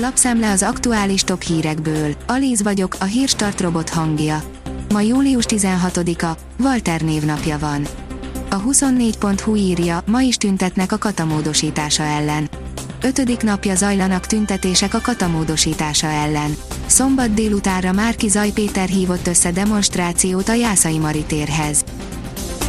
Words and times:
Lapszemle 0.00 0.50
az 0.50 0.62
aktuális 0.62 1.22
top 1.22 1.42
hírekből. 1.42 2.14
Alíz 2.26 2.62
vagyok, 2.62 2.96
a 3.00 3.04
hírstart 3.04 3.60
robot 3.60 3.88
hangja. 3.88 4.42
Ma 4.92 5.00
július 5.00 5.44
16-a, 5.48 6.38
Walter 6.62 7.00
névnapja 7.00 7.58
van. 7.58 7.86
A 8.50 8.62
24.hu 8.62 9.54
írja, 9.54 10.02
ma 10.06 10.20
is 10.20 10.36
tüntetnek 10.36 10.92
a 10.92 10.98
katamódosítása 10.98 12.02
ellen. 12.02 12.48
Ötödik 13.02 13.42
napja 13.42 13.74
zajlanak 13.74 14.26
tüntetések 14.26 14.94
a 14.94 15.00
katamódosítása 15.00 16.06
ellen. 16.06 16.56
Szombat 16.86 17.34
délutára 17.34 17.92
Márki 17.92 18.28
Zaj 18.28 18.50
Péter 18.50 18.88
hívott 18.88 19.26
össze 19.26 19.50
demonstrációt 19.50 20.48
a 20.48 20.54
Jászai 20.54 20.98
Mari 20.98 21.22
térhez. 21.22 21.84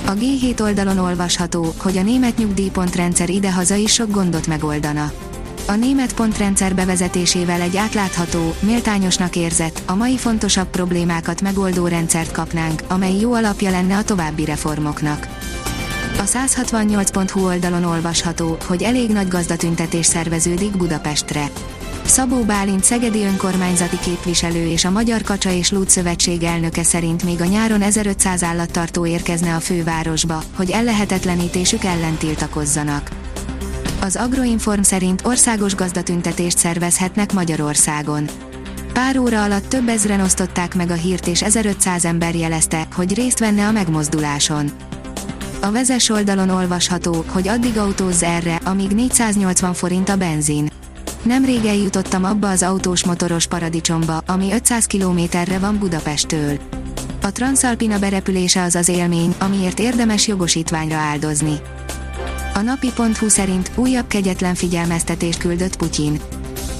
A 0.06 0.12
G7 0.12 0.62
oldalon 0.62 0.98
olvasható, 0.98 1.74
hogy 1.78 1.98
a 1.98 2.04
német 2.04 2.38
nyugdíjpontrendszer 2.38 3.30
idehaza 3.30 3.76
is 3.76 3.94
sok 3.94 4.12
gondot 4.12 4.48
megoldana. 4.48 5.12
A 5.70 5.76
német 5.76 6.14
pontrendszer 6.14 6.76
bevezetésével 6.76 7.62
egy 7.62 7.78
átlátható, 7.78 8.56
méltányosnak 8.60 9.36
érzett, 9.36 9.82
a 9.86 9.96
mai 9.96 10.18
fontosabb 10.18 10.68
problémákat 10.68 11.42
megoldó 11.42 11.88
rendszert 11.88 12.32
kapnánk, 12.32 12.82
amely 12.88 13.20
jó 13.20 13.34
alapja 13.34 13.70
lenne 13.70 13.98
a 13.98 14.04
további 14.04 14.46
reformoknak. 14.46 15.28
A 16.18 16.24
168.hu 16.24 17.46
oldalon 17.46 17.84
olvasható, 17.84 18.58
hogy 18.68 18.84
elég 18.84 19.10
nagy 19.10 19.28
gazdatüntetés 19.28 20.06
szerveződik 20.06 20.78
Budapestre. 20.78 21.50
Szabó 22.06 22.44
Bálint 22.44 22.84
szegedi 22.84 23.24
önkormányzati 23.24 24.00
képviselő 24.00 24.66
és 24.66 24.86
a 24.86 24.92
Magyar 24.92 25.22
Kacsa 25.22 25.52
és 25.52 25.72
Lúd 25.72 25.90
Szövetség 25.90 26.44
elnöke 26.44 26.84
szerint 26.84 27.24
még 27.24 27.42
a 27.42 27.46
nyáron 27.46 27.82
1500 27.82 28.44
állattartó 28.44 29.06
érkezne 29.06 29.56
a 29.56 29.60
fővárosba, 29.60 30.44
hogy 30.56 30.70
ellehetetlenítésük 30.70 31.84
ellen 31.84 32.18
tiltakozzanak. 32.18 33.19
Az 34.02 34.16
Agroinform 34.16 34.82
szerint 34.82 35.26
országos 35.26 35.76
gazdatüntetést 35.76 36.58
szervezhetnek 36.58 37.34
Magyarországon. 37.34 38.30
Pár 38.94 39.18
óra 39.18 39.44
alatt 39.44 39.70
több 39.70 39.88
ezren 39.88 40.20
osztották 40.22 40.76
meg 40.76 40.90
a 40.90 40.94
hírt 40.94 41.28
és 41.28 41.42
1500 41.42 42.06
ember 42.06 42.36
jelezte, 42.36 42.88
hogy 42.96 43.14
részt 43.14 43.40
venne 43.40 43.68
a 43.68 43.72
megmozduláson. 43.72 44.72
A 45.62 45.72
vezes 45.72 46.10
oldalon 46.10 46.50
olvasható, 46.50 47.26
hogy 47.28 47.48
addig 47.48 47.78
autózz 47.78 48.24
erre, 48.24 48.56
amíg 48.56 48.92
480 48.92 49.74
forint 49.74 50.10
a 50.10 50.16
benzin. 50.18 50.70
Nemrég 51.22 51.66
eljutottam 51.66 52.24
abba 52.24 52.50
az 52.50 52.64
autós 52.64 53.06
motoros 53.06 53.48
paradicsomba, 53.48 54.18
ami 54.26 54.54
500 54.54 54.86
kilométerre 54.86 55.60
van 55.60 55.78
Budapesttől. 55.78 56.60
A 57.22 57.32
Transalpina 57.32 58.00
berepülése 58.00 58.62
az 58.62 58.76
az 58.76 58.88
élmény, 58.88 59.36
amiért 59.40 59.80
érdemes 59.80 60.28
jogosítványra 60.28 60.98
áldozni. 60.98 61.62
A 62.60 62.62
napi.hu 62.62 63.30
szerint 63.30 63.72
újabb 63.76 64.08
kegyetlen 64.08 64.56
figyelmeztetést 64.56 65.38
küldött 65.38 65.76
Putyin. 65.76 66.20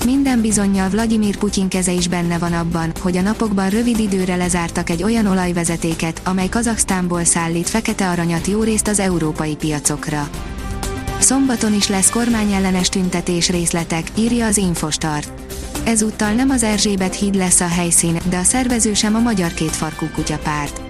Minden 0.06 0.42
bizonyal 0.42 0.90
Vladimir 0.90 1.38
Putyin 1.38 1.68
keze 1.68 1.92
is 1.92 2.08
benne 2.08 2.38
van 2.38 2.54
abban, 2.54 2.92
hogy 3.02 3.18
a 3.18 3.22
napokban 3.22 3.70
rövid 3.70 4.00
időre 4.00 4.36
lezártak 4.36 4.90
egy 4.90 5.04
olyan 5.04 5.26
olajvezetéket, 5.26 6.22
amely 6.24 6.50
Kazaksztánból 6.50 7.24
szállít 7.24 7.70
fekete 7.70 8.10
aranyat 8.10 8.48
jó 8.48 8.64
részt 8.64 8.88
az 8.88 9.00
európai 9.00 9.56
piacokra. 9.56 10.30
Szombaton 11.20 11.74
is 11.74 11.88
lesz 11.88 12.10
kormányellenes 12.10 12.90
tüntetés 12.90 13.50
részletek, 13.50 14.12
írja 14.16 14.46
az 14.46 14.58
Infostart. 14.58 15.32
Ezúttal 15.84 16.32
nem 16.32 16.50
az 16.50 16.64
Erzsébet 16.64 17.16
híd 17.16 17.36
lesz 17.36 17.60
a 17.60 17.68
helyszín, 17.68 18.20
de 18.30 18.38
a 18.38 18.44
szervező 18.44 18.94
sem 18.94 19.16
a 19.16 19.20
magyar 19.20 19.54
kétfarkú 19.54 20.06
kutyapárt. 20.14 20.89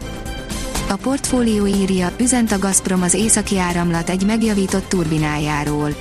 A 0.90 0.96
portfólió 0.96 1.66
írja, 1.66 2.12
üzent 2.20 2.52
a 2.52 2.60
Gazprom 2.60 3.02
az 3.02 3.14
északi 3.14 3.60
áramlat 3.60 4.10
egy 4.10 4.26
megjavított 4.26 4.88
turbinájáról. 4.88 5.96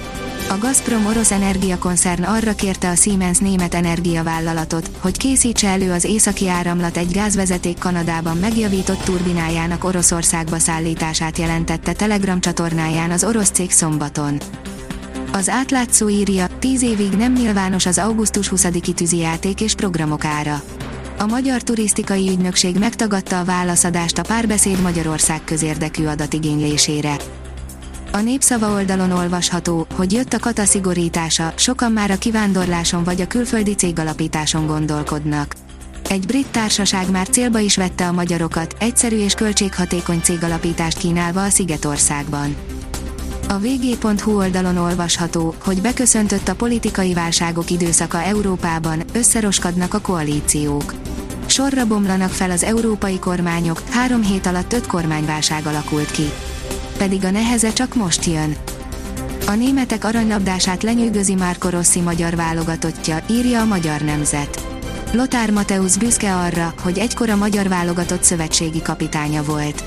A 0.48 0.58
Gazprom 0.58 1.06
orosz 1.06 1.31
energiakoncern 1.31 2.22
arra 2.22 2.55
kérte 2.55 2.89
a 2.89 2.94
Siemens 2.94 3.39
német 3.39 3.75
energiavállalatot, 3.75 4.91
hogy 4.98 5.16
készítse 5.16 5.69
elő 5.69 5.92
az 5.92 6.05
északi 6.05 6.48
áramlat 6.48 6.97
egy 6.97 7.11
gázvezeték 7.11 7.78
Kanadában 7.78 8.36
megjavított 8.36 9.03
turbinájának 9.03 9.84
Oroszországba 9.84 10.59
szállítását 10.59 11.38
jelentette 11.38 11.93
Telegram 11.93 12.41
csatornáján 12.41 13.10
az 13.10 13.25
orosz 13.25 13.50
cég 13.50 13.70
szombaton. 13.70 14.41
Az 15.32 15.49
átlátszó 15.49 16.09
írja, 16.09 16.47
10 16.59 16.82
évig 16.82 17.10
nem 17.10 17.32
nyilvános 17.32 17.87
az 17.87 17.99
augusztus 17.99 18.53
20-i 18.55 18.94
tűzijáték 18.94 19.60
és 19.60 19.75
programok 19.75 20.25
ára. 20.25 20.62
A 21.21 21.27
Magyar 21.27 21.62
Turisztikai 21.62 22.29
Ügynökség 22.29 22.79
megtagadta 22.79 23.39
a 23.39 23.45
válaszadást 23.45 24.19
a 24.19 24.23
párbeszéd 24.23 24.81
Magyarország 24.81 25.45
közérdekű 25.45 26.06
adatigénylésére. 26.06 27.17
A 28.12 28.19
népszava 28.19 28.73
oldalon 28.73 29.11
olvasható, 29.11 29.87
hogy 29.95 30.12
jött 30.12 30.33
a 30.33 30.39
kata 30.39 30.65
szigorítása, 30.65 31.53
sokan 31.56 31.93
már 31.93 32.11
a 32.11 32.19
kivándorláson 32.19 33.05
vagy 33.05 33.21
a 33.21 33.27
külföldi 33.27 33.75
cégalapításon 33.75 34.67
gondolkodnak. 34.67 35.55
Egy 36.09 36.27
brit 36.27 36.49
társaság 36.49 37.11
már 37.11 37.29
célba 37.29 37.59
is 37.59 37.77
vette 37.77 38.06
a 38.06 38.12
magyarokat, 38.12 38.77
egyszerű 38.79 39.17
és 39.17 39.35
költséghatékony 39.35 40.21
cégalapítást 40.21 40.99
kínálva 40.99 41.43
a 41.43 41.50
Szigetországban. 41.50 42.56
A 43.48 43.59
vg.hu 43.59 44.36
oldalon 44.36 44.76
olvasható, 44.76 45.54
hogy 45.64 45.81
beköszöntött 45.81 46.48
a 46.48 46.54
politikai 46.54 47.14
válságok 47.14 47.70
időszaka 47.70 48.22
Európában, 48.22 49.03
összeroskadnak 49.12 49.94
a 49.94 50.00
koalíciók. 50.00 50.94
Sorra 51.47 51.87
bomlanak 51.87 52.31
fel 52.31 52.50
az 52.50 52.62
európai 52.62 53.19
kormányok, 53.19 53.82
három 53.91 54.22
hét 54.22 54.47
alatt 54.47 54.72
öt 54.72 54.87
kormányválság 54.87 55.66
alakult 55.66 56.10
ki 56.10 56.31
pedig 56.98 57.25
a 57.25 57.31
neheze 57.31 57.72
csak 57.72 57.94
most 57.94 58.25
jön. 58.25 58.56
A 59.47 59.54
németek 59.54 60.04
aranylabdását 60.04 60.82
lenyűgözi 60.82 61.34
Márko 61.34 61.69
Rossi 61.69 62.00
magyar 62.00 62.37
válogatottja, 62.37 63.19
írja 63.31 63.60
a 63.60 63.64
Magyar 63.64 64.00
Nemzet. 64.00 64.62
Lothar 65.12 65.50
Mateusz 65.50 65.97
büszke 65.97 66.37
arra, 66.37 66.75
hogy 66.82 66.98
egykor 66.98 67.31
a 67.31 67.37
magyar 67.37 67.69
válogatott 67.69 68.22
szövetségi 68.22 68.82
kapitánya 68.82 69.42
volt. 69.42 69.84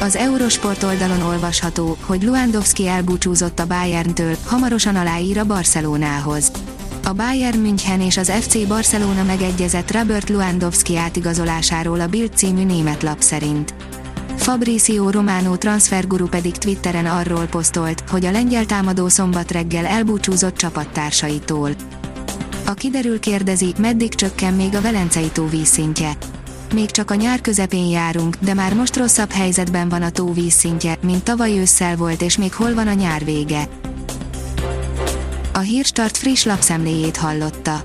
Az 0.00 0.16
Eurosport 0.16 0.82
oldalon 0.82 1.22
olvasható, 1.22 1.96
hogy 2.00 2.22
Luandowski 2.22 2.86
elbúcsúzott 2.86 3.58
a 3.58 3.66
Bayerntől, 3.66 4.36
hamarosan 4.44 4.96
aláír 4.96 5.38
a 5.38 5.44
Barcelonához. 5.44 6.50
A 7.04 7.12
Bayern 7.12 7.58
München 7.58 8.00
és 8.00 8.16
az 8.16 8.30
FC 8.30 8.66
Barcelona 8.66 9.22
megegyezett 9.22 9.92
Robert 9.92 10.28
Luandowski 10.28 10.96
átigazolásáról 10.96 12.00
a 12.00 12.06
Bild 12.06 12.30
című 12.34 12.64
német 12.64 13.02
lap 13.02 13.20
szerint. 13.20 13.74
Fabrizio 14.36 15.10
Romano 15.10 15.56
transferguru 15.56 16.28
pedig 16.28 16.56
Twitteren 16.56 17.06
arról 17.06 17.44
posztolt, 17.44 18.02
hogy 18.10 18.24
a 18.24 18.30
lengyel 18.30 18.66
támadó 18.66 19.08
szombat 19.08 19.50
reggel 19.50 19.86
elbúcsúzott 19.86 20.56
csapattársaitól. 20.56 21.70
A 22.66 22.74
kiderül 22.74 23.20
kérdezi, 23.20 23.74
meddig 23.78 24.14
csökken 24.14 24.54
még 24.54 24.74
a 24.74 24.80
Velencei 24.80 25.30
tó 25.32 25.48
vízszintje. 25.48 26.16
Még 26.74 26.90
csak 26.90 27.10
a 27.10 27.14
nyár 27.14 27.40
közepén 27.40 27.86
járunk, 27.86 28.36
de 28.40 28.54
már 28.54 28.74
most 28.74 28.96
rosszabb 28.96 29.30
helyzetben 29.30 29.88
van 29.88 30.02
a 30.02 30.10
tó 30.10 30.32
vízszintje, 30.32 30.98
mint 31.02 31.24
tavaly 31.24 31.58
ősszel 31.58 31.96
volt 31.96 32.22
és 32.22 32.36
még 32.36 32.54
hol 32.54 32.74
van 32.74 32.86
a 32.86 32.92
nyár 32.92 33.24
vége. 33.24 33.68
A 35.52 35.58
Hírstart 35.58 36.16
friss 36.16 36.44
lapszemléjét 36.44 37.16
hallotta. 37.16 37.84